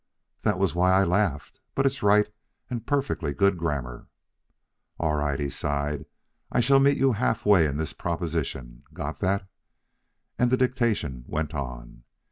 "That 0.41 0.57
was 0.57 0.73
why 0.73 0.93
I 0.93 1.03
laughed. 1.03 1.59
But 1.75 1.85
it 1.85 1.91
is 1.93 2.01
right, 2.01 2.27
and 2.71 2.87
perfectly 2.87 3.35
good 3.35 3.55
grammar." 3.55 4.07
"All 4.99 5.13
right," 5.13 5.39
he 5.39 5.47
sighed 5.51 6.07
"I 6.51 6.59
shall 6.59 6.79
meet 6.79 6.97
you 6.97 7.11
halfway 7.11 7.67
in 7.67 7.77
this 7.77 7.93
proposition 7.93 8.81
got 8.95 9.19
that?" 9.19 9.47
And 10.39 10.49
the 10.49 10.57
dictation 10.57 11.23
went 11.27 11.53
on. 11.53 12.01